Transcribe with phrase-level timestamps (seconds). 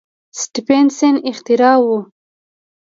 [0.39, 1.99] سټېفنسن اختراع وه.